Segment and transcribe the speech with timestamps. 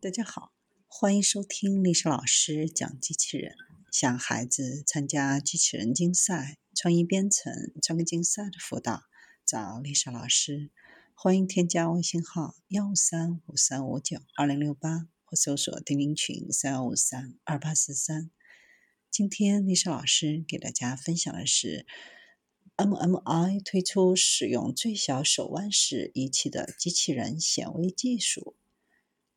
[0.00, 0.52] 大家好，
[0.86, 3.56] 欢迎收听丽莎老师讲机器人。
[3.90, 9.02] 想孩子参加机器人竞赛、创意编程、创客竞赛的辅导，
[9.44, 10.70] 找丽莎老师。
[11.16, 18.30] 欢迎添加微信号幺五三五三五九二零六八，或搜索钉钉群三幺五三二八四三。
[19.10, 21.84] 今天丽莎老师给大家分享的是
[22.76, 28.54] ，MMI 推出使用最小手腕式仪器的机器人显微技术。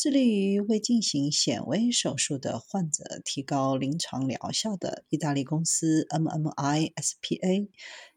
[0.00, 7.68] 致力于为进行显微手术的患者提高临床疗效的意大利公司 MMI SPA，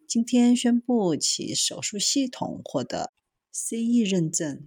[0.08, 3.12] 今天宣布其手术系统获得
[3.52, 4.66] CE 认证，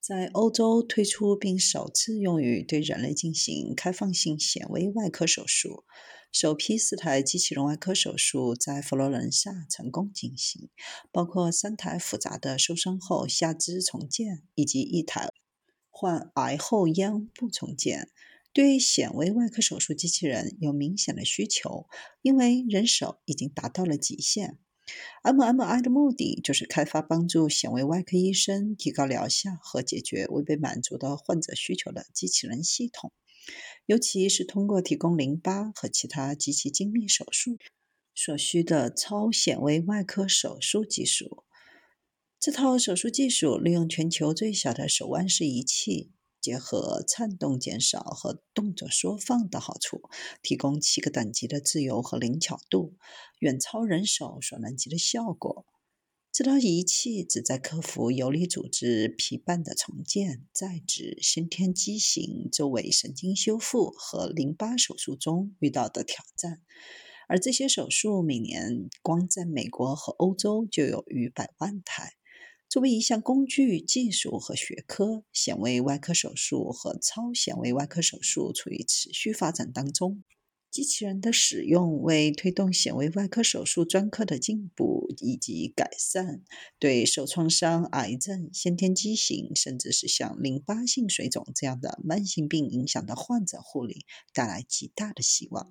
[0.00, 5.84] 在欧洲推出并首次用于对人类进行开放性显微外科手术。
[6.32, 10.70] 首批四台机器人外科手术在佛罗伦萨成功进行，
[11.12, 15.28] 包括三台复杂的受伤后下肢重建以及一台。
[15.98, 18.10] 患癌后咽部重建，
[18.52, 21.86] 对显微外科手术机器人有明显的需求，
[22.20, 24.58] 因为人手已经达到了极限。
[25.22, 33.10] MMI 的目的就是开发帮助显微外科医生提高疗效和解决未被满足的患者需求的机器人系统，
[33.86, 37.56] 尤其是通过提供淋巴和其他极其精密手术
[38.14, 41.45] 所需的超显微外科手术技术。
[42.46, 50.02] 这套手术技术利用全球最小的手腕式仪器，结合颤动减少和动作缩放的好处，
[50.42, 52.94] 提供七个等级的自由和灵巧度，
[53.40, 55.66] 远超人手所能及的效果。
[56.30, 66.62] 这套仪器旨在克服游离组织皮瓣的重建、再植、先天畸形、周围神经修复和淋巴手术中遇到的挑战。
[67.26, 72.12] 而这些手术每年光在美国和欧洲就有逾百万台。
[72.68, 80.24] 作为一项工具、技术和学科，显微外科手术和超显微外科手术处于持续发展当中。
[80.68, 86.42] 机器人的使用为推动显微外科手术专科的进步以及改善，
[86.78, 95.64] 对受创伤、癌症、先天畸形，甚至是像淋巴性水肿这样的慢性病影响的患者护理带来极大的希望。